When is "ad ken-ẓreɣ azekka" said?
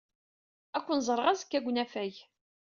0.77-1.57